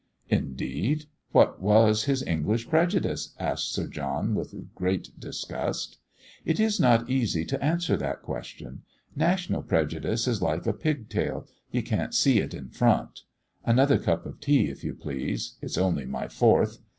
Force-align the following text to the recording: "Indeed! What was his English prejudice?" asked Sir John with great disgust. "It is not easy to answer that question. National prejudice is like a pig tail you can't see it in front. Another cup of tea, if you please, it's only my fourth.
"Indeed! 0.29 1.05
What 1.31 1.61
was 1.61 2.05
his 2.05 2.23
English 2.23 2.67
prejudice?" 2.67 3.35
asked 3.37 3.71
Sir 3.71 3.85
John 3.85 4.33
with 4.33 4.73
great 4.73 5.09
disgust. 5.19 5.99
"It 6.43 6.59
is 6.59 6.79
not 6.79 7.07
easy 7.07 7.45
to 7.45 7.63
answer 7.63 7.95
that 7.97 8.23
question. 8.23 8.81
National 9.15 9.61
prejudice 9.61 10.27
is 10.27 10.41
like 10.41 10.65
a 10.65 10.73
pig 10.73 11.07
tail 11.09 11.47
you 11.69 11.83
can't 11.83 12.15
see 12.15 12.39
it 12.39 12.55
in 12.55 12.69
front. 12.69 13.21
Another 13.63 13.99
cup 13.99 14.25
of 14.25 14.39
tea, 14.39 14.69
if 14.71 14.83
you 14.83 14.95
please, 14.95 15.57
it's 15.61 15.77
only 15.77 16.07
my 16.07 16.27
fourth. 16.27 16.79